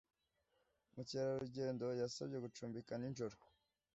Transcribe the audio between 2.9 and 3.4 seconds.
nijoro